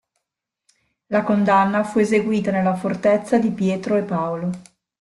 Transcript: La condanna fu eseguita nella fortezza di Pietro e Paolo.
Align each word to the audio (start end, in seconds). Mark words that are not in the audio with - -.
La 1.11 1.21
condanna 1.21 1.83
fu 1.83 1.99
eseguita 1.99 2.49
nella 2.49 2.73
fortezza 2.73 3.37
di 3.37 3.51
Pietro 3.51 3.97
e 3.97 4.01
Paolo. 4.01 4.49